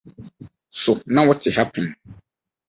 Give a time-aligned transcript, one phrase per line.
[0.81, 1.87] So na wote ha pɛn?